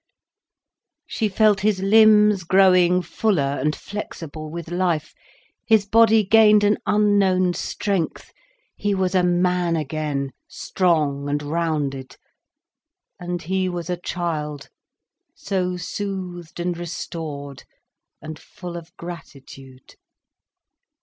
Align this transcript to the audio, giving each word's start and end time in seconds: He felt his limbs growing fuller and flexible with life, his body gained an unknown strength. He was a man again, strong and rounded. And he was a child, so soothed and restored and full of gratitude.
He 1.05 1.29
felt 1.29 1.59
his 1.59 1.79
limbs 1.79 2.43
growing 2.43 3.03
fuller 3.03 3.59
and 3.61 3.75
flexible 3.75 4.49
with 4.49 4.71
life, 4.71 5.13
his 5.67 5.85
body 5.85 6.23
gained 6.23 6.63
an 6.63 6.79
unknown 6.87 7.53
strength. 7.53 8.33
He 8.75 8.95
was 8.95 9.13
a 9.13 9.21
man 9.21 9.75
again, 9.75 10.31
strong 10.47 11.29
and 11.29 11.43
rounded. 11.43 12.17
And 13.19 13.43
he 13.43 13.69
was 13.69 13.91
a 13.91 13.97
child, 14.01 14.69
so 15.35 15.77
soothed 15.77 16.59
and 16.59 16.75
restored 16.75 17.63
and 18.23 18.39
full 18.39 18.77
of 18.77 18.97
gratitude. 18.97 19.93